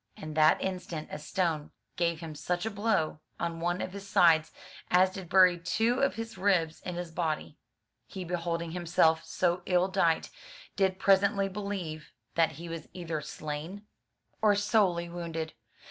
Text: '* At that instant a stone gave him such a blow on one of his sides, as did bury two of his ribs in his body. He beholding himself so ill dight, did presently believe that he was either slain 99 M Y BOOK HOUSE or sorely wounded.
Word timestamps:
'* 0.13 0.17
At 0.17 0.33
that 0.33 0.59
instant 0.63 1.09
a 1.11 1.19
stone 1.19 1.69
gave 1.95 2.21
him 2.21 2.33
such 2.33 2.65
a 2.65 2.71
blow 2.71 3.19
on 3.39 3.59
one 3.59 3.81
of 3.81 3.93
his 3.93 4.07
sides, 4.09 4.51
as 4.89 5.11
did 5.11 5.29
bury 5.29 5.59
two 5.59 5.99
of 6.01 6.15
his 6.15 6.39
ribs 6.39 6.81
in 6.81 6.95
his 6.95 7.11
body. 7.11 7.59
He 8.07 8.23
beholding 8.25 8.71
himself 8.71 9.23
so 9.23 9.61
ill 9.67 9.89
dight, 9.89 10.31
did 10.75 10.97
presently 10.97 11.49
believe 11.49 12.09
that 12.33 12.53
he 12.53 12.67
was 12.67 12.87
either 12.93 13.21
slain 13.21 13.63
99 13.63 13.73
M 13.73 13.77
Y 13.77 13.79
BOOK 13.79 14.41
HOUSE 14.41 14.41
or 14.41 14.55
sorely 14.59 15.09
wounded. 15.09 15.53